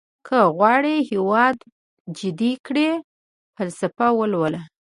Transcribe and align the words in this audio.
که 0.27 0.39
غواړئ 0.55 0.97
هېواد 1.09 1.57
جديد 2.19 2.57
کړئ 2.67 2.87
فلسفه 3.55 4.07
ولولئ. 4.19 4.61